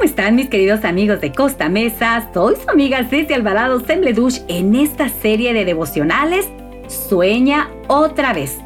¿Cómo 0.00 0.08
están 0.08 0.34
mis 0.34 0.48
queridos 0.48 0.82
amigos 0.86 1.20
de 1.20 1.30
Costa 1.30 1.68
Mesa? 1.68 2.30
Soy 2.32 2.56
su 2.56 2.70
amiga 2.70 3.04
Ceci 3.04 3.34
Alvarado 3.34 3.80
Sembledush 3.80 4.38
en 4.48 4.74
esta 4.74 5.10
serie 5.10 5.52
de 5.52 5.66
devocionales 5.66 6.48
Sueña 6.88 7.68
otra 7.86 8.32
vez. 8.32 8.56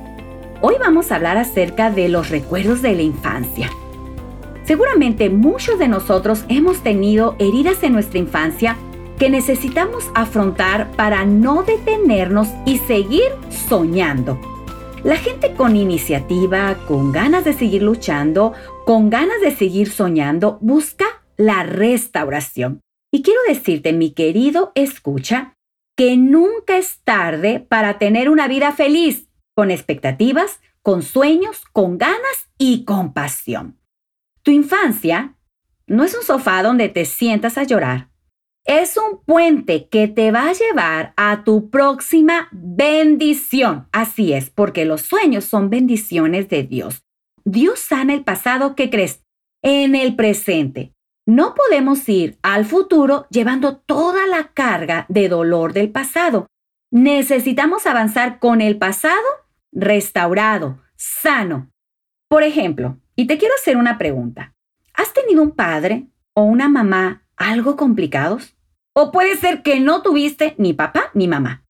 Hoy 0.61 0.77
vamos 0.79 1.11
a 1.11 1.17
hablar 1.17 1.37
acerca 1.37 1.91
de 1.91 2.09
los 2.09 2.31
recuerdos 2.31 2.83
de 2.83 2.95
la 2.95 3.03
infancia. 3.03 3.69
Seguramente 4.63 5.29
muchos 5.29 5.77
de 5.81 5.89
nosotros 5.89 6.45
hemos 6.49 6.85
tenido 6.85 7.35
heridas 7.41 7.83
en 7.83 7.95
nuestra 7.95 8.21
infancia 8.21 8.77
que 9.19 9.29
necesitamos 9.29 10.13
afrontar 10.15 10.93
para 10.93 11.25
no 11.25 11.65
detenernos 11.65 12.47
y 12.65 12.79
seguir 12.79 13.33
soñando. 13.69 14.39
La 15.03 15.17
gente 15.17 15.53
con 15.55 15.75
iniciativa, 15.75 16.77
con 16.87 17.11
ganas 17.11 17.45
de 17.45 17.55
seguir 17.55 17.83
luchando, 17.83 18.53
con 18.87 19.11
ganas 19.11 19.41
de 19.41 19.51
seguir 19.51 19.91
soñando, 19.91 20.59
busca 20.61 21.05
la 21.37 21.63
restauración. 21.63 22.81
Y 23.13 23.23
quiero 23.23 23.41
decirte, 23.47 23.93
mi 23.93 24.13
querido 24.13 24.73
escucha, 24.75 25.55
que 25.97 26.17
nunca 26.17 26.77
es 26.77 27.01
tarde 27.05 27.61
para 27.61 27.99
tener 27.99 28.29
una 28.29 28.49
vida 28.49 28.73
feliz, 28.73 29.29
con 29.55 29.71
expectativas, 29.71 30.61
con 30.83 31.03
sueños, 31.03 31.65
con 31.73 31.99
ganas 31.99 32.51
y 32.59 32.85
con 32.85 33.13
pasión. 33.13 33.79
Tu 34.43 34.51
infancia 34.51 35.37
no 35.87 36.03
es 36.05 36.17
un 36.17 36.25
sofá 36.25 36.63
donde 36.63 36.89
te 36.89 37.05
sientas 37.05 37.57
a 37.57 37.63
llorar 37.63 38.11
es 38.65 38.97
un 38.97 39.23
puente 39.25 39.89
que 39.89 40.09
te 40.09 40.31
va 40.31 40.49
a 40.49 40.53
llevar 40.53 41.13
a 41.17 41.45
tu 41.45 41.69
próxima 41.69 42.49
bendición. 42.53 43.89
Así 43.93 44.33
es, 44.33 44.51
porque 44.51 44.87
los 44.87 45.03
sueños 45.03 45.45
son 45.45 45.69
bendiciones 45.69 46.49
de 46.49 46.63
Dios. 46.63 47.05
Dios 47.45 47.79
sana 47.79 48.15
el 48.15 48.25
pasado, 48.25 48.75
¿qué 48.75 48.89
crees? 48.89 49.23
En 49.63 49.95
el 49.95 50.17
presente. 50.17 50.94
No 51.27 51.55
podemos 51.55 52.07
ir 52.09 52.39
al 52.43 52.67
futuro 52.67 53.27
llevando 53.31 53.77
toda 53.77 54.27
la 54.27 54.49
carga 54.49 55.07
de 55.09 55.29
dolor 55.29 55.73
del 55.73 55.91
pasado. 55.91 56.47
Necesitamos 56.91 57.87
avanzar 57.87 58.39
con 58.39 58.61
el 58.61 58.77
pasado 58.77 59.25
restaurado, 59.73 60.83
sano. 60.97 61.71
Por 62.29 62.43
ejemplo, 62.43 62.99
y 63.17 63.27
te 63.27 63.39
quiero 63.39 63.55
hacer 63.55 63.77
una 63.77 63.97
pregunta. 63.97 64.55
¿Has 64.93 65.13
tenido 65.13 65.43
un 65.43 65.53
padre 65.53 66.09
o 66.35 66.43
una 66.43 66.69
mamá 66.69 67.27
algo 67.37 67.77
complicados? 67.77 68.57
O 68.93 69.11
puede 69.11 69.37
ser 69.37 69.63
que 69.63 69.81
no 69.81 70.03
tuviste 70.03 70.55
ni 70.59 70.75
papá 70.75 71.11
ni 71.15 71.27
mamá. 71.27 71.65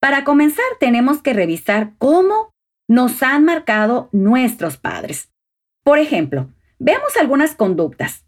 Para 0.00 0.24
comenzar, 0.24 0.66
tenemos 0.78 1.22
que 1.22 1.32
revisar 1.32 1.92
cómo 1.98 2.52
nos 2.88 3.22
han 3.22 3.44
marcado 3.44 4.08
nuestros 4.12 4.76
padres. 4.76 5.32
Por 5.84 5.98
ejemplo, 5.98 6.50
veamos 6.78 7.16
algunas 7.16 7.54
conductas. 7.54 8.25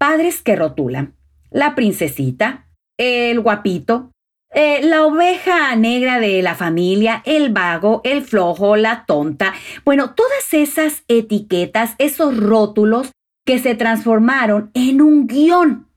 Padres 0.00 0.40
que 0.40 0.56
rotulan. 0.56 1.14
La 1.50 1.74
princesita, 1.74 2.70
el 2.96 3.38
guapito, 3.40 4.12
eh, 4.50 4.80
la 4.82 5.04
oveja 5.04 5.76
negra 5.76 6.20
de 6.20 6.40
la 6.40 6.54
familia, 6.54 7.22
el 7.26 7.52
vago, 7.52 8.00
el 8.02 8.22
flojo, 8.22 8.76
la 8.76 9.04
tonta. 9.04 9.52
Bueno, 9.84 10.14
todas 10.14 10.54
esas 10.54 11.04
etiquetas, 11.06 11.96
esos 11.98 12.38
rótulos 12.38 13.12
que 13.44 13.58
se 13.58 13.74
transformaron 13.74 14.70
en 14.72 15.02
un 15.02 15.26
guion 15.26 15.90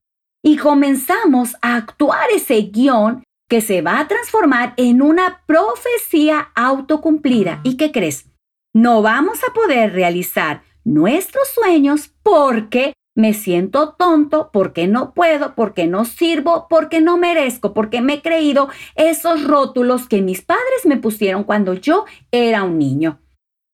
y 0.43 0.57
comenzamos 0.57 1.55
a 1.61 1.77
actuar 1.77 2.29
ese 2.35 2.61
guion 2.73 3.23
que 3.49 3.61
se 3.61 3.81
va 3.81 4.01
a 4.01 4.07
transformar 4.09 4.73
en 4.75 5.01
una 5.01 5.43
profecía 5.47 6.51
autocumplida. 6.55 7.61
¿Y 7.63 7.77
qué 7.77 7.93
crees? 7.93 8.25
No 8.73 9.01
vamos 9.01 9.39
a 9.47 9.53
poder 9.53 9.93
realizar 9.93 10.61
nuestros 10.83 11.47
sueños 11.47 12.11
porque 12.21 12.91
me 13.15 13.33
siento 13.33 13.93
tonto, 13.93 14.49
porque 14.51 14.87
no 14.87 15.13
puedo, 15.13 15.55
porque 15.55 15.87
no 15.87 16.05
sirvo, 16.05 16.67
porque 16.69 17.01
no 17.01 17.17
merezco, 17.17 17.73
porque 17.73 18.01
me 18.01 18.15
he 18.15 18.21
creído 18.21 18.69
esos 18.95 19.43
rótulos 19.43 20.07
que 20.07 20.21
mis 20.21 20.41
padres 20.41 20.85
me 20.85 20.97
pusieron 20.97 21.43
cuando 21.43 21.73
yo 21.73 22.05
era 22.31 22.63
un 22.63 22.79
niño. 22.79 23.19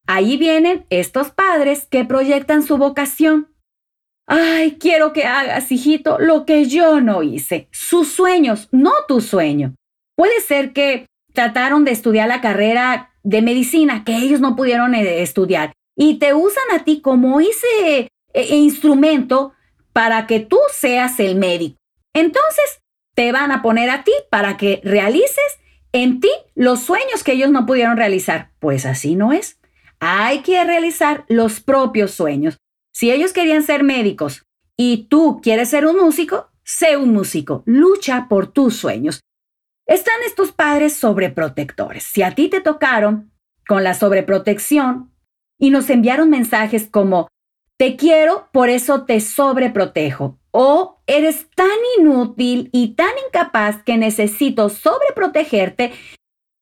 Ahí 0.08 0.38
vienen 0.38 0.86
estos 0.90 1.30
padres 1.30 1.86
que 1.86 2.04
proyectan 2.04 2.64
su 2.64 2.78
vocación, 2.78 3.50
Ay, 4.32 4.78
quiero 4.80 5.12
que 5.12 5.24
hagas, 5.24 5.72
hijito, 5.72 6.20
lo 6.20 6.46
que 6.46 6.66
yo 6.66 7.02
no 7.02 7.24
hice. 7.24 7.68
Sus 7.72 8.10
sueños, 8.10 8.70
no 8.72 8.92
tu 9.08 9.22
sueño. 9.22 9.74
Puede 10.16 10.40
ser 10.42 10.72
que 10.72 11.08
trataron 11.34 11.84
de 11.84 11.92
estudiar 11.92 12.28
la 12.28 12.40
carrera 12.40 13.12
de 13.24 13.42
medicina 13.42 14.04
que 14.04 14.18
ellos 14.18 14.40
no 14.40 14.56
pudieron 14.56 14.94
eh, 14.94 15.24
estudiar 15.24 15.74
y 15.98 16.20
te 16.20 16.36
usan 16.36 16.64
a 16.72 16.84
ti 16.84 17.02
como 17.02 17.42
ese 17.42 18.10
eh, 18.34 18.56
instrumento 18.56 19.54
para 19.94 20.28
que 20.28 20.40
tú 20.40 20.60
seas 20.72 21.20
el 21.20 21.36
médico. 21.36 21.78
Entonces, 22.14 22.82
te 23.16 23.32
van 23.32 23.52
a 23.52 23.62
poner 23.62 23.90
a 23.90 24.04
ti 24.04 24.14
para 24.30 24.58
que 24.58 24.82
realices 24.84 25.60
en 25.92 26.20
ti 26.20 26.30
los 26.56 26.82
sueños 26.82 27.24
que 27.24 27.34
ellos 27.34 27.50
no 27.50 27.66
pudieron 27.66 27.98
realizar. 27.98 28.52
Pues 28.60 28.86
así 28.86 29.16
no 29.16 29.34
es. 29.34 29.60
Hay 30.00 30.40
que 30.40 30.64
realizar 30.64 31.26
los 31.28 31.60
propios 31.60 32.12
sueños. 32.12 32.58
Si 32.94 33.12
ellos 33.12 33.34
querían 33.34 33.64
ser 33.64 33.84
médicos 33.84 34.46
y 34.78 35.08
tú 35.10 35.42
quieres 35.42 35.70
ser 35.70 35.86
un 35.86 35.98
músico, 35.98 36.52
sé 36.64 36.98
un 36.98 37.12
músico, 37.12 37.64
lucha 37.66 38.28
por 38.30 38.48
tus 38.48 38.76
sueños. 38.76 39.22
Están 39.86 40.16
estos 40.26 40.52
padres 40.52 40.96
sobreprotectores. 40.96 42.04
Si 42.04 42.22
a 42.22 42.36
ti 42.36 42.48
te 42.48 42.62
tocaron 42.62 43.32
con 43.68 43.84
la 43.84 43.94
sobreprotección 43.94 45.12
y 45.58 45.72
nos 45.72 45.90
enviaron 45.90 46.30
mensajes 46.30 46.88
como, 46.90 47.28
te 47.80 47.96
quiero, 47.96 48.50
por 48.52 48.70
eso 48.70 49.06
te 49.06 49.22
sobreprotejo, 49.22 50.38
o 50.52 51.00
eres 51.08 51.48
tan 51.56 51.68
inútil 51.98 52.70
y 52.74 52.90
tan 52.96 53.12
incapaz 53.26 53.82
que 53.84 53.98
necesito 53.98 54.68
sobreprotegerte, 54.68 55.94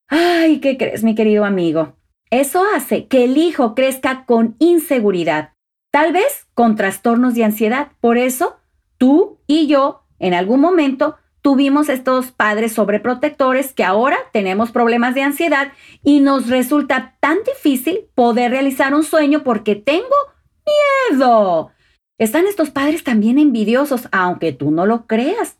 ay, 0.07 0.59
¿qué 0.59 0.77
crees, 0.77 1.03
mi 1.03 1.16
querido 1.16 1.44
amigo? 1.44 1.95
Eso 2.29 2.63
hace 2.75 3.07
que 3.07 3.23
el 3.23 3.38
hijo 3.38 3.73
crezca 3.73 4.25
con 4.25 4.56
inseguridad 4.59 5.53
tal 5.97 6.13
vez 6.13 6.45
con 6.53 6.75
trastornos 6.75 7.33
de 7.33 7.44
ansiedad. 7.44 7.88
Por 8.00 8.19
eso, 8.19 8.57
tú 9.00 9.39
y 9.47 9.66
yo, 9.66 10.03
en 10.19 10.35
algún 10.35 10.59
momento, 10.59 11.16
tuvimos 11.41 11.89
estos 11.89 12.31
padres 12.31 12.73
sobreprotectores 12.73 13.73
que 13.73 13.83
ahora 13.83 14.17
tenemos 14.31 14.72
problemas 14.72 15.16
de 15.16 15.23
ansiedad 15.23 15.72
y 16.03 16.19
nos 16.19 16.50
resulta 16.50 17.17
tan 17.19 17.39
difícil 17.44 18.09
poder 18.13 18.51
realizar 18.51 18.94
un 18.94 19.03
sueño 19.03 19.41
porque 19.44 19.75
tengo 19.75 20.16
miedo. 21.11 21.72
Están 22.19 22.47
estos 22.47 22.69
padres 22.72 23.03
también 23.03 23.39
envidiosos, 23.39 24.07
aunque 24.11 24.53
tú 24.53 24.72
no 24.72 24.85
lo 24.85 25.05
creas. 25.07 25.59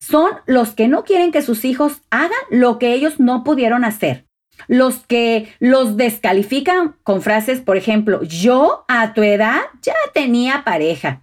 Son 0.00 0.30
los 0.46 0.74
que 0.74 0.88
no 0.88 1.04
quieren 1.04 1.32
que 1.32 1.42
sus 1.42 1.64
hijos 1.64 2.02
hagan 2.10 2.38
lo 2.50 2.78
que 2.78 2.94
ellos 2.94 3.18
no 3.20 3.44
pudieron 3.44 3.84
hacer 3.84 4.28
los 4.66 5.06
que 5.06 5.52
los 5.60 5.96
descalifican 5.96 6.96
con 7.04 7.22
frases, 7.22 7.60
por 7.60 7.76
ejemplo, 7.76 8.22
yo 8.22 8.84
a 8.88 9.14
tu 9.14 9.22
edad 9.22 9.60
ya 9.82 9.94
tenía 10.12 10.64
pareja. 10.64 11.22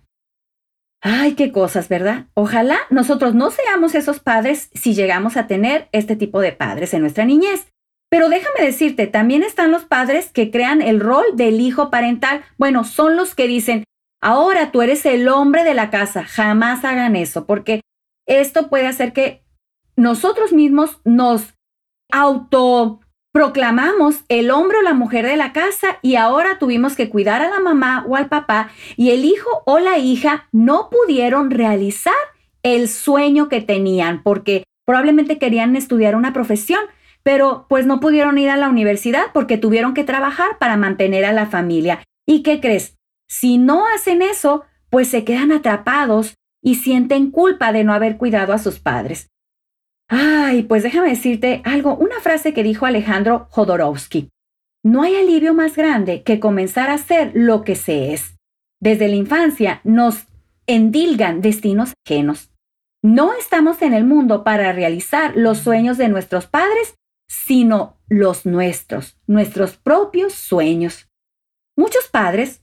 Ay, 1.02 1.34
qué 1.34 1.52
cosas, 1.52 1.90
¿verdad? 1.90 2.28
Ojalá 2.34 2.80
nosotros 2.90 3.36
no 3.36 3.52
seamos 3.52 3.94
esos 3.94 4.20
padres 4.20 4.70
si 4.74 4.96
llegamos 4.96 5.38
a 5.38 5.46
tener 5.46 5.90
este 5.92 6.16
tipo 6.16 6.40
de 6.40 6.52
padres 6.52 6.94
en 6.94 7.02
nuestra 7.02 7.26
niñez. 7.26 7.68
Pero 8.10 8.30
déjame 8.30 8.66
decirte, 8.66 9.08
también 9.08 9.44
están 9.44 9.72
los 9.72 9.86
padres 9.86 10.32
que 10.32 10.52
crean 10.52 10.82
el 10.82 11.00
rol 11.00 11.26
del 11.34 11.60
hijo 11.60 11.90
parental. 11.90 12.44
Bueno, 12.58 12.84
son 12.84 13.16
los 13.16 13.36
que 13.36 13.48
dicen, 13.48 13.84
ahora 14.22 14.72
tú 14.72 14.82
eres 14.82 15.06
el 15.06 15.28
hombre 15.28 15.64
de 15.64 15.74
la 15.74 15.90
casa, 15.90 16.24
jamás 16.24 16.86
hagan 16.86 17.16
eso, 17.16 17.46
porque 17.46 17.82
esto 18.28 18.70
puede 18.70 18.88
hacer 18.88 19.14
que 19.14 19.44
nosotros 19.96 20.54
mismos 20.54 21.00
nos 21.04 21.54
auto 22.12 23.00
proclamamos 23.36 24.24
el 24.30 24.50
hombre 24.50 24.78
o 24.78 24.82
la 24.82 24.94
mujer 24.94 25.26
de 25.26 25.36
la 25.36 25.52
casa 25.52 26.00
y 26.02 26.16
ahora 26.16 26.58
tuvimos 26.58 26.96
que 26.96 27.10
cuidar 27.10 27.42
a 27.42 27.50
la 27.50 27.60
mamá 27.60 28.06
o 28.08 28.16
al 28.16 28.30
papá 28.30 28.70
y 28.96 29.10
el 29.10 29.26
hijo 29.26 29.62
o 29.66 29.80
la 29.80 29.98
hija 29.98 30.48
no 30.54 30.90
pudieron 30.90 31.52
realizar 31.52 32.14
el 32.64 32.88
sueño 32.88 33.50
que 33.50 33.60
tenían 33.60 34.24
porque 34.24 34.64
probablemente 34.86 35.38
querían 35.38 35.76
estudiar 35.76 36.16
una 36.16 36.32
profesión, 36.32 36.80
pero 37.26 37.66
pues 37.68 37.88
no 37.88 38.00
pudieron 38.00 38.38
ir 38.38 38.52
a 38.52 38.56
la 38.56 38.70
universidad 38.70 39.32
porque 39.34 39.58
tuvieron 39.58 39.96
que 39.96 40.04
trabajar 40.04 40.60
para 40.60 40.78
mantener 40.78 41.26
a 41.26 41.34
la 41.34 41.48
familia. 41.48 42.04
¿Y 42.28 42.44
qué 42.44 42.62
crees? 42.62 42.98
Si 43.28 43.58
no 43.58 43.88
hacen 43.88 44.22
eso, 44.22 44.64
pues 44.92 45.08
se 45.08 45.24
quedan 45.24 45.52
atrapados 45.52 46.36
y 46.62 46.76
sienten 46.76 47.32
culpa 47.32 47.74
de 47.74 47.84
no 47.84 47.94
haber 47.94 48.18
cuidado 48.18 48.54
a 48.54 48.60
sus 48.60 48.80
padres. 48.80 49.32
Ay, 50.08 50.64
pues 50.64 50.84
déjame 50.84 51.10
decirte 51.10 51.64
algo, 51.66 51.96
una 51.96 52.20
frase 52.20 52.54
que 52.54 52.62
dijo 52.62 52.86
Alejandro 52.86 53.48
Jodorowsky. 53.50 54.30
No 54.84 55.02
hay 55.02 55.16
alivio 55.16 55.56
más 55.56 55.76
grande 55.76 56.22
que 56.22 56.40
comenzar 56.40 56.92
a 56.92 57.00
ser 57.00 57.32
lo 57.34 57.64
que 57.64 57.74
se 57.76 58.14
es. 58.14 58.38
Desde 58.80 59.08
la 59.08 59.16
infancia 59.16 59.82
nos 59.84 60.28
endilgan 60.68 61.42
destinos 61.42 61.94
ajenos. 62.06 62.52
No 63.02 63.34
estamos 63.34 63.82
en 63.82 63.94
el 63.94 64.06
mundo 64.06 64.44
para 64.44 64.72
realizar 64.74 65.36
los 65.36 65.58
sueños 65.58 65.98
de 65.98 66.10
nuestros 66.10 66.46
padres, 66.46 66.96
sino 67.28 67.98
los 68.08 68.46
nuestros, 68.46 69.18
nuestros 69.28 69.78
propios 69.78 70.34
sueños. 70.34 71.10
Muchos 71.76 72.08
padres 72.08 72.62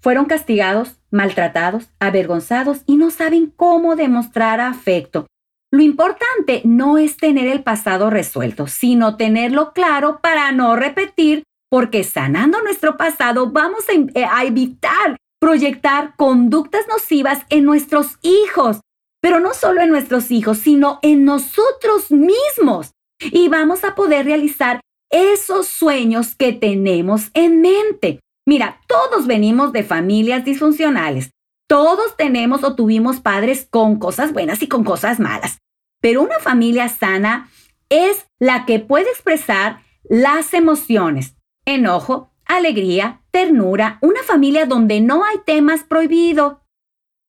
fueron 0.00 0.24
castigados 0.24 1.00
maltratados, 1.10 1.90
avergonzados 1.98 2.82
y 2.86 2.96
no 2.96 3.10
saben 3.10 3.52
cómo 3.54 3.96
demostrar 3.96 4.60
afecto. 4.60 5.26
Lo 5.72 5.82
importante 5.82 6.62
no 6.64 6.98
es 6.98 7.16
tener 7.16 7.46
el 7.48 7.62
pasado 7.62 8.10
resuelto, 8.10 8.66
sino 8.66 9.16
tenerlo 9.16 9.72
claro 9.72 10.20
para 10.20 10.50
no 10.52 10.74
repetir, 10.74 11.44
porque 11.68 12.02
sanando 12.02 12.60
nuestro 12.62 12.96
pasado 12.96 13.50
vamos 13.50 13.84
a, 13.88 13.92
eh, 13.92 14.26
evitar 14.46 15.16
proyectar 15.40 16.14
conductas 16.16 16.86
nocivas 16.88 17.46
en 17.50 17.64
nuestros 17.64 18.18
hijos, 18.22 18.80
pero 19.22 19.40
no 19.40 19.54
solo 19.54 19.80
en 19.80 19.90
nuestros 19.90 20.30
hijos, 20.30 20.58
sino 20.58 20.98
en 21.02 21.24
nosotros 21.24 22.10
mismos. 22.10 22.92
Y 23.20 23.48
vamos 23.48 23.84
a 23.84 23.94
poder 23.94 24.26
realizar 24.26 24.80
esos 25.10 25.66
sueños 25.66 26.34
que 26.34 26.52
tenemos 26.52 27.30
en 27.34 27.60
mente. 27.60 28.20
Mira, 28.46 28.80
todos 28.86 29.26
venimos 29.26 29.72
de 29.72 29.82
familias 29.82 30.44
disfuncionales. 30.44 31.30
Todos 31.68 32.16
tenemos 32.16 32.64
o 32.64 32.74
tuvimos 32.74 33.20
padres 33.20 33.66
con 33.70 33.98
cosas 33.98 34.32
buenas 34.32 34.62
y 34.62 34.68
con 34.68 34.82
cosas 34.84 35.20
malas. 35.20 35.58
Pero 36.00 36.22
una 36.22 36.38
familia 36.38 36.88
sana 36.88 37.48
es 37.88 38.26
la 38.38 38.66
que 38.66 38.80
puede 38.80 39.10
expresar 39.10 39.82
las 40.02 40.54
emociones, 40.54 41.36
enojo, 41.66 42.32
alegría, 42.46 43.22
ternura, 43.30 43.98
una 44.00 44.22
familia 44.22 44.66
donde 44.66 45.00
no 45.00 45.24
hay 45.24 45.38
temas 45.44 45.84
prohibidos. 45.84 46.56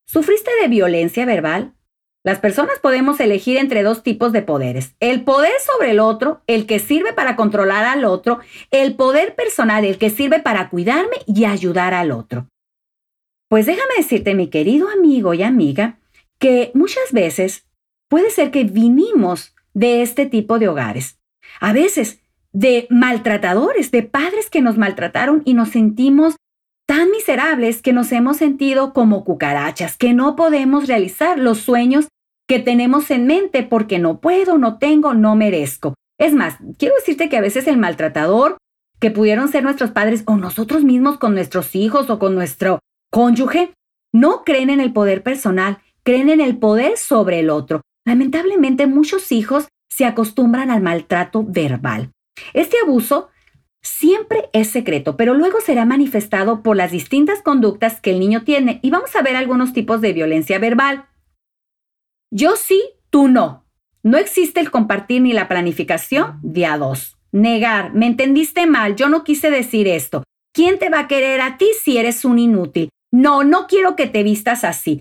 ¿Sufriste 0.07 0.51
de 0.61 0.67
violencia 0.67 1.25
verbal? 1.25 1.75
Las 2.23 2.39
personas 2.39 2.77
podemos 2.79 3.19
elegir 3.19 3.57
entre 3.57 3.81
dos 3.81 4.03
tipos 4.03 4.31
de 4.31 4.43
poderes. 4.43 4.95
El 4.99 5.23
poder 5.23 5.53
sobre 5.59 5.91
el 5.91 5.99
otro, 5.99 6.41
el 6.45 6.67
que 6.67 6.77
sirve 6.77 7.13
para 7.13 7.35
controlar 7.35 7.83
al 7.85 8.05
otro, 8.05 8.39
el 8.69 8.95
poder 8.95 9.35
personal, 9.35 9.85
el 9.85 9.97
que 9.97 10.11
sirve 10.11 10.39
para 10.39 10.69
cuidarme 10.69 11.17
y 11.25 11.45
ayudar 11.45 11.95
al 11.95 12.11
otro. 12.11 12.47
Pues 13.49 13.65
déjame 13.65 13.95
decirte, 13.97 14.35
mi 14.35 14.49
querido 14.49 14.87
amigo 14.89 15.33
y 15.33 15.41
amiga, 15.41 15.99
que 16.37 16.71
muchas 16.75 17.11
veces 17.11 17.65
puede 18.07 18.29
ser 18.29 18.51
que 18.51 18.65
vinimos 18.65 19.55
de 19.73 20.03
este 20.03 20.25
tipo 20.27 20.59
de 20.59 20.67
hogares. 20.67 21.17
A 21.59 21.73
veces 21.73 22.19
de 22.53 22.85
maltratadores, 22.89 23.91
de 23.91 24.03
padres 24.03 24.49
que 24.49 24.61
nos 24.61 24.77
maltrataron 24.77 25.41
y 25.45 25.53
nos 25.53 25.69
sentimos 25.69 26.35
tan 26.91 27.09
miserables 27.09 27.81
que 27.81 27.93
nos 27.93 28.11
hemos 28.11 28.35
sentido 28.35 28.91
como 28.91 29.23
cucarachas, 29.23 29.95
que 29.95 30.13
no 30.13 30.35
podemos 30.35 30.89
realizar 30.89 31.39
los 31.39 31.59
sueños 31.59 32.09
que 32.49 32.59
tenemos 32.59 33.11
en 33.11 33.27
mente 33.27 33.63
porque 33.63 33.97
no 33.97 34.19
puedo, 34.19 34.57
no 34.57 34.77
tengo, 34.77 35.13
no 35.13 35.37
merezco. 35.37 35.93
Es 36.19 36.33
más, 36.33 36.57
quiero 36.77 36.95
decirte 36.95 37.29
que 37.29 37.37
a 37.37 37.41
veces 37.41 37.67
el 37.67 37.77
maltratador, 37.77 38.57
que 38.99 39.09
pudieron 39.09 39.47
ser 39.47 39.63
nuestros 39.63 39.91
padres 39.91 40.23
o 40.25 40.35
nosotros 40.35 40.83
mismos 40.83 41.17
con 41.17 41.33
nuestros 41.33 41.77
hijos 41.77 42.09
o 42.09 42.19
con 42.19 42.35
nuestro 42.35 42.79
cónyuge, 43.09 43.71
no 44.13 44.43
creen 44.43 44.69
en 44.69 44.81
el 44.81 44.91
poder 44.91 45.23
personal, 45.23 45.77
creen 46.03 46.27
en 46.27 46.41
el 46.41 46.57
poder 46.57 46.97
sobre 46.97 47.39
el 47.39 47.51
otro. 47.51 47.79
Lamentablemente 48.05 48.85
muchos 48.85 49.31
hijos 49.31 49.69
se 49.89 50.03
acostumbran 50.03 50.69
al 50.69 50.81
maltrato 50.81 51.45
verbal. 51.47 52.11
Este 52.53 52.75
abuso 52.83 53.29
siempre 53.81 54.49
es 54.53 54.69
secreto, 54.69 55.17
pero 55.17 55.33
luego 55.33 55.59
será 55.61 55.85
manifestado 55.85 56.63
por 56.63 56.75
las 56.75 56.91
distintas 56.91 57.41
conductas 57.41 57.99
que 57.99 58.11
el 58.11 58.19
niño 58.19 58.43
tiene 58.43 58.79
y 58.81 58.89
vamos 58.89 59.15
a 59.15 59.21
ver 59.21 59.35
algunos 59.35 59.73
tipos 59.73 60.01
de 60.01 60.13
violencia 60.13 60.59
verbal. 60.59 61.05
Yo 62.31 62.55
sí, 62.55 62.81
tú 63.09 63.27
no. 63.27 63.65
No 64.03 64.17
existe 64.17 64.59
el 64.59 64.71
compartir 64.71 65.21
ni 65.21 65.33
la 65.33 65.47
planificación 65.47 66.39
de 66.41 66.65
a 66.65 66.77
dos. 66.77 67.17
Negar, 67.31 67.93
me 67.93 68.07
entendiste 68.07 68.65
mal, 68.65 68.95
yo 68.95 69.09
no 69.09 69.23
quise 69.23 69.51
decir 69.51 69.87
esto. 69.87 70.23
¿Quién 70.53 70.79
te 70.79 70.89
va 70.89 70.99
a 70.99 71.07
querer 71.07 71.39
a 71.41 71.57
ti 71.57 71.69
si 71.81 71.97
eres 71.97 72.25
un 72.25 72.39
inútil? 72.39 72.89
No, 73.11 73.43
no 73.43 73.67
quiero 73.67 73.95
que 73.95 74.07
te 74.07 74.23
vistas 74.23 74.63
así. 74.63 74.99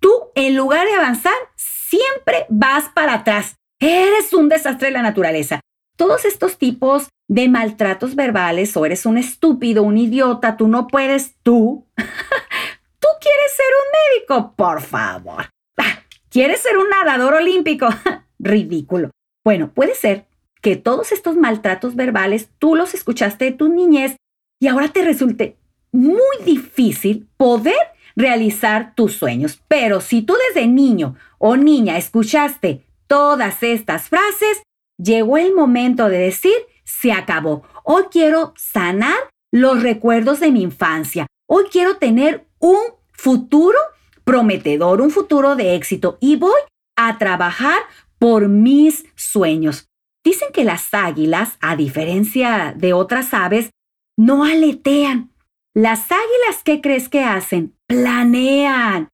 Tú, 0.00 0.12
en 0.34 0.56
lugar 0.56 0.86
de 0.86 0.94
avanzar, 0.94 1.32
siempre 1.56 2.46
vas 2.50 2.90
para 2.94 3.14
atrás. 3.14 3.56
Eres 3.80 4.32
un 4.34 4.48
desastre 4.48 4.88
de 4.88 4.92
la 4.92 5.02
naturaleza. 5.02 5.60
Todos 5.96 6.24
estos 6.24 6.58
tipos 6.58 7.08
de 7.28 7.48
maltratos 7.48 8.14
verbales 8.14 8.76
o 8.76 8.84
eres 8.84 9.06
un 9.06 9.16
estúpido, 9.16 9.82
un 9.82 9.96
idiota, 9.96 10.56
tú 10.56 10.68
no 10.68 10.88
puedes, 10.88 11.36
tú. 11.42 11.86
¿Tú 11.96 13.08
quieres 13.20 13.56
ser 13.56 13.66
un 13.80 14.34
médico? 14.38 14.54
Por 14.56 14.80
favor. 14.80 15.50
Ah, 15.76 16.02
¿Quieres 16.30 16.60
ser 16.60 16.76
un 16.76 16.88
nadador 16.88 17.34
olímpico? 17.34 17.88
Ridículo. 18.38 19.10
Bueno, 19.44 19.70
puede 19.72 19.94
ser 19.94 20.26
que 20.60 20.76
todos 20.76 21.12
estos 21.12 21.36
maltratos 21.36 21.94
verbales 21.94 22.48
tú 22.58 22.74
los 22.74 22.94
escuchaste 22.94 23.44
de 23.44 23.52
tu 23.52 23.68
niñez 23.68 24.16
y 24.60 24.68
ahora 24.68 24.88
te 24.88 25.04
resulte 25.04 25.56
muy 25.92 26.36
difícil 26.44 27.28
poder 27.36 27.76
realizar 28.16 28.94
tus 28.94 29.14
sueños. 29.14 29.60
Pero 29.68 30.00
si 30.00 30.22
tú 30.22 30.34
desde 30.48 30.66
niño 30.66 31.16
o 31.38 31.56
niña 31.56 31.98
escuchaste 31.98 32.82
todas 33.06 33.62
estas 33.62 34.08
frases, 34.08 34.62
llegó 34.98 35.38
el 35.38 35.54
momento 35.54 36.08
de 36.08 36.18
decir, 36.18 36.54
se 36.84 37.12
acabó. 37.12 37.62
Hoy 37.84 38.04
quiero 38.10 38.52
sanar 38.56 39.16
los 39.52 39.82
recuerdos 39.82 40.40
de 40.40 40.50
mi 40.50 40.62
infancia. 40.62 41.26
Hoy 41.46 41.64
quiero 41.70 41.96
tener 41.96 42.46
un 42.58 42.78
futuro 43.12 43.78
prometedor, 44.24 45.00
un 45.00 45.10
futuro 45.10 45.54
de 45.56 45.74
éxito 45.74 46.18
y 46.20 46.36
voy 46.36 46.60
a 46.96 47.18
trabajar 47.18 47.78
por 48.18 48.48
mis 48.48 49.04
sueños. 49.16 49.86
Dicen 50.24 50.48
que 50.52 50.64
las 50.64 50.94
águilas, 50.94 51.58
a 51.60 51.76
diferencia 51.76 52.74
de 52.76 52.94
otras 52.94 53.34
aves, 53.34 53.70
no 54.16 54.44
aletean. 54.44 55.30
Las 55.74 56.10
águilas, 56.10 56.62
¿qué 56.64 56.80
crees 56.80 57.08
que 57.08 57.22
hacen? 57.22 57.76
Planean. 57.86 59.08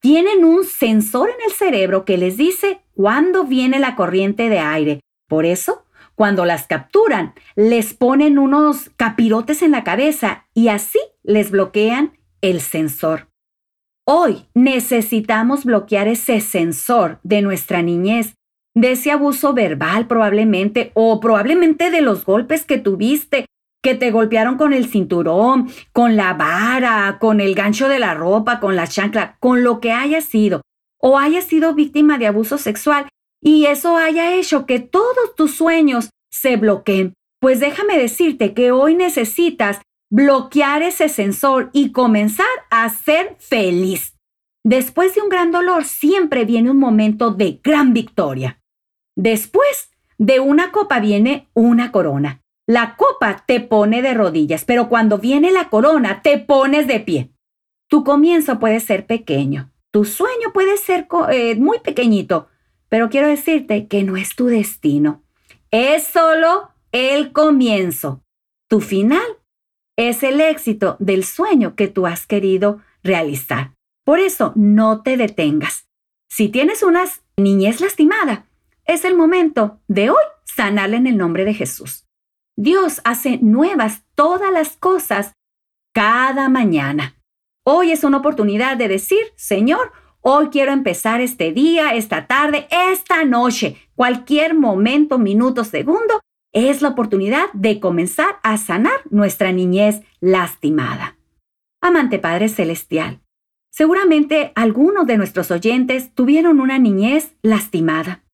Tienen 0.00 0.44
un 0.44 0.64
sensor 0.64 1.30
en 1.30 1.36
el 1.46 1.52
cerebro 1.52 2.04
que 2.04 2.16
les 2.16 2.36
dice 2.36 2.80
cuándo 2.94 3.44
viene 3.44 3.78
la 3.78 3.96
corriente 3.96 4.48
de 4.48 4.58
aire. 4.58 5.00
Por 5.28 5.46
eso, 5.46 5.84
cuando 6.14 6.44
las 6.44 6.66
capturan, 6.66 7.34
les 7.56 7.94
ponen 7.94 8.38
unos 8.38 8.90
capirotes 8.96 9.62
en 9.62 9.72
la 9.72 9.84
cabeza 9.84 10.46
y 10.54 10.68
así 10.68 10.98
les 11.22 11.50
bloquean 11.50 12.18
el 12.40 12.60
sensor. 12.60 13.28
Hoy 14.06 14.46
necesitamos 14.54 15.64
bloquear 15.64 16.08
ese 16.08 16.40
sensor 16.40 17.18
de 17.22 17.40
nuestra 17.40 17.82
niñez, 17.82 18.34
de 18.74 18.92
ese 18.92 19.10
abuso 19.10 19.54
verbal 19.54 20.06
probablemente, 20.06 20.92
o 20.94 21.20
probablemente 21.20 21.90
de 21.90 22.02
los 22.02 22.24
golpes 22.24 22.64
que 22.64 22.78
tuviste, 22.78 23.46
que 23.82 23.94
te 23.94 24.10
golpearon 24.10 24.56
con 24.56 24.72
el 24.72 24.86
cinturón, 24.86 25.70
con 25.92 26.16
la 26.16 26.34
vara, 26.34 27.18
con 27.18 27.40
el 27.40 27.54
gancho 27.54 27.88
de 27.88 27.98
la 27.98 28.14
ropa, 28.14 28.60
con 28.60 28.76
la 28.76 28.86
chancla, 28.86 29.36
con 29.40 29.64
lo 29.64 29.80
que 29.80 29.92
haya 29.92 30.20
sido, 30.20 30.60
o 31.00 31.18
haya 31.18 31.40
sido 31.40 31.74
víctima 31.74 32.18
de 32.18 32.26
abuso 32.26 32.58
sexual 32.58 33.06
y 33.44 33.66
eso 33.66 33.96
haya 33.98 34.34
hecho 34.34 34.64
que 34.64 34.80
todos 34.80 35.34
tus 35.36 35.54
sueños 35.54 36.10
se 36.30 36.56
bloqueen. 36.56 37.12
Pues 37.40 37.60
déjame 37.60 37.98
decirte 37.98 38.54
que 38.54 38.72
hoy 38.72 38.94
necesitas 38.94 39.82
bloquear 40.10 40.82
ese 40.82 41.10
sensor 41.10 41.68
y 41.74 41.92
comenzar 41.92 42.46
a 42.70 42.88
ser 42.88 43.36
feliz. 43.38 44.16
Después 44.64 45.14
de 45.14 45.20
un 45.20 45.28
gran 45.28 45.52
dolor 45.52 45.84
siempre 45.84 46.46
viene 46.46 46.70
un 46.70 46.78
momento 46.78 47.32
de 47.32 47.60
gran 47.62 47.92
victoria. 47.92 48.62
Después 49.14 49.90
de 50.16 50.40
una 50.40 50.72
copa 50.72 50.98
viene 51.00 51.50
una 51.52 51.92
corona. 51.92 52.40
La 52.66 52.96
copa 52.96 53.44
te 53.46 53.60
pone 53.60 54.00
de 54.00 54.14
rodillas, 54.14 54.64
pero 54.64 54.88
cuando 54.88 55.18
viene 55.18 55.52
la 55.52 55.68
corona 55.68 56.22
te 56.22 56.38
pones 56.38 56.86
de 56.86 57.00
pie. 57.00 57.30
Tu 57.90 58.04
comienzo 58.04 58.58
puede 58.58 58.80
ser 58.80 59.06
pequeño, 59.06 59.70
tu 59.90 60.06
sueño 60.06 60.54
puede 60.54 60.78
ser 60.78 61.06
eh, 61.30 61.56
muy 61.56 61.80
pequeñito, 61.80 62.48
pero 62.94 63.10
quiero 63.10 63.26
decirte 63.26 63.88
que 63.88 64.04
no 64.04 64.16
es 64.16 64.36
tu 64.36 64.46
destino. 64.46 65.24
Es 65.72 66.06
solo 66.06 66.70
el 66.92 67.32
comienzo. 67.32 68.22
Tu 68.70 68.80
final 68.80 69.26
es 69.98 70.22
el 70.22 70.40
éxito 70.40 70.94
del 71.00 71.24
sueño 71.24 71.74
que 71.74 71.88
tú 71.88 72.06
has 72.06 72.24
querido 72.24 72.82
realizar. 73.02 73.72
Por 74.04 74.20
eso, 74.20 74.52
no 74.54 75.02
te 75.02 75.16
detengas. 75.16 75.88
Si 76.30 76.48
tienes 76.48 76.84
una 76.84 77.02
niñez 77.36 77.80
lastimada, 77.80 78.46
es 78.84 79.04
el 79.04 79.16
momento 79.16 79.80
de 79.88 80.10
hoy 80.10 80.24
sanarla 80.44 80.96
en 80.96 81.08
el 81.08 81.16
nombre 81.16 81.44
de 81.44 81.54
Jesús. 81.54 82.06
Dios 82.56 83.00
hace 83.02 83.38
nuevas 83.38 84.04
todas 84.14 84.52
las 84.52 84.76
cosas 84.76 85.32
cada 85.92 86.48
mañana. 86.48 87.20
Hoy 87.66 87.90
es 87.90 88.04
una 88.04 88.18
oportunidad 88.18 88.76
de 88.76 88.86
decir, 88.86 89.32
Señor, 89.34 89.90
hoy 90.26 90.48
quiero 90.48 90.72
empezar 90.72 91.20
este 91.20 91.52
día, 91.52 91.94
esta 91.94 92.26
tarde, 92.26 92.66
esta 92.70 93.24
noche, 93.24 93.76
cualquier 93.94 94.54
momento, 94.54 95.18
minuto, 95.18 95.64
segundo, 95.64 96.20
es 96.52 96.80
la 96.80 96.88
oportunidad 96.88 97.52
de 97.52 97.78
comenzar 97.78 98.38
a 98.42 98.56
sanar 98.56 99.02
nuestra 99.10 99.52
niñez 99.52 100.00
lastimada. 100.20 101.18
Amante 101.82 102.18
Padre 102.18 102.48
Celestial, 102.48 103.20
seguramente 103.70 104.52
algunos 104.54 105.06
de 105.06 105.18
nuestros 105.18 105.50
oyentes 105.50 106.14
tuvieron 106.14 106.60
una 106.60 106.78
niñez 106.78 107.36
lastimada. 107.42 108.24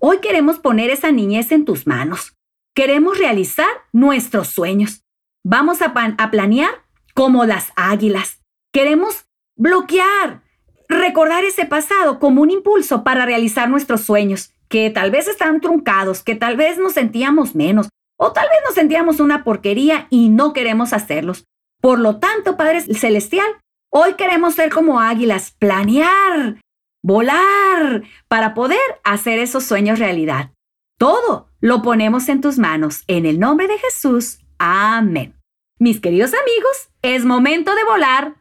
Hoy 0.00 0.18
queremos 0.18 0.58
poner 0.58 0.90
esa 0.90 1.12
niñez 1.12 1.52
en 1.52 1.64
tus 1.64 1.86
manos. 1.86 2.34
Queremos 2.74 3.18
realizar 3.18 3.68
nuestros 3.92 4.48
sueños. 4.48 5.04
Vamos 5.44 5.80
a, 5.80 5.94
a 6.18 6.30
planear 6.30 6.70
como 7.14 7.46
las 7.46 7.72
águilas. 7.76 8.42
Queremos 8.72 9.26
bloquear, 9.54 10.42
recordar 10.88 11.44
ese 11.44 11.66
pasado 11.66 12.18
como 12.18 12.42
un 12.42 12.50
impulso 12.50 13.04
para 13.04 13.26
realizar 13.26 13.68
nuestros 13.68 14.02
sueños, 14.02 14.52
que 14.68 14.90
tal 14.90 15.10
vez 15.10 15.28
están 15.28 15.60
truncados, 15.60 16.22
que 16.22 16.34
tal 16.34 16.56
vez 16.56 16.78
nos 16.78 16.92
sentíamos 16.92 17.54
menos, 17.54 17.88
o 18.18 18.32
tal 18.32 18.48
vez 18.48 18.58
nos 18.64 18.74
sentíamos 18.74 19.20
una 19.20 19.44
porquería 19.44 20.06
y 20.10 20.28
no 20.28 20.52
queremos 20.52 20.92
hacerlos. 20.92 21.44
Por 21.80 21.98
lo 21.98 22.18
tanto, 22.18 22.56
Padre 22.56 22.80
Celestial, 22.80 23.46
hoy 23.90 24.14
queremos 24.14 24.54
ser 24.54 24.72
como 24.72 25.00
águilas, 25.00 25.52
planear, 25.58 26.60
volar, 27.02 28.02
para 28.28 28.54
poder 28.54 28.80
hacer 29.04 29.38
esos 29.38 29.64
sueños 29.64 29.98
realidad. 29.98 30.50
Todo 30.98 31.50
lo 31.60 31.82
ponemos 31.82 32.28
en 32.28 32.40
tus 32.40 32.58
manos, 32.58 33.04
en 33.06 33.26
el 33.26 33.38
nombre 33.38 33.68
de 33.68 33.78
Jesús. 33.78 34.38
Amén. 34.58 35.34
Mis 35.78 36.00
queridos 36.00 36.32
amigos, 36.32 36.88
es 37.02 37.26
momento 37.26 37.74
de 37.74 37.84
volar, 37.84 38.36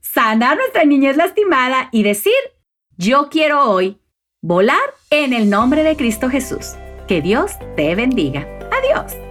sanar 0.00 0.56
nuestra 0.56 0.84
niñez 0.84 1.16
lastimada 1.16 1.88
y 1.92 2.02
decir, 2.02 2.32
yo 2.96 3.28
quiero 3.30 3.70
hoy 3.70 3.98
volar 4.40 4.94
en 5.10 5.32
el 5.32 5.50
nombre 5.50 5.82
de 5.82 5.96
Cristo 5.96 6.28
Jesús. 6.28 6.74
Que 7.06 7.22
Dios 7.22 7.52
te 7.76 7.94
bendiga. 7.94 8.46
Adiós. 8.70 9.27